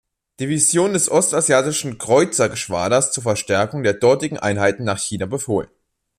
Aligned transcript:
Division 0.39 0.91
des 0.93 1.11
Ostasiatischen 1.11 1.99
Kreuzergeschwaders 1.99 3.11
zur 3.11 3.21
Verstärkung 3.21 3.83
der 3.83 3.93
dortigen 3.93 4.39
Einheiten 4.39 4.83
nach 4.83 4.97
China 4.97 5.27
befohlen. 5.27 5.69